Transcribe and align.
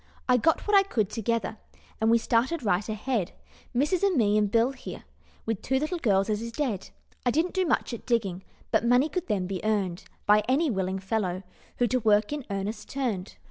"I 0.27 0.35
got 0.37 0.65
what 0.67 0.75
I 0.75 0.81
could 0.81 1.11
together, 1.11 1.57
And 2.01 2.09
we 2.09 2.17
started 2.17 2.63
right 2.63 2.89
ahead; 2.89 3.33
Missus 3.71 4.01
and 4.01 4.17
me 4.17 4.35
and 4.35 4.49
Bill 4.49 4.71
here, 4.71 5.03
With 5.45 5.61
two 5.61 5.77
little 5.77 5.99
gals 5.99 6.27
as 6.27 6.41
is 6.41 6.51
dead. 6.51 6.89
I 7.23 7.29
didn't 7.29 7.53
do 7.53 7.67
much 7.67 7.93
at 7.93 8.07
digging, 8.07 8.43
But 8.71 8.83
money 8.83 9.09
could 9.09 9.27
then 9.27 9.45
be 9.45 9.63
earned 9.63 10.05
By 10.25 10.43
any 10.49 10.71
willing 10.71 10.97
fellow 10.97 11.43
Who 11.77 11.85
to 11.85 11.99
work 11.99 12.33
in 12.33 12.47
earnest 12.49 12.89
turned. 12.89 13.35